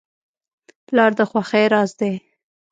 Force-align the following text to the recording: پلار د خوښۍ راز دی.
پلار 0.87 1.11
د 1.17 1.19
خوښۍ 1.29 1.65
راز 1.73 1.91
دی. 1.99 2.13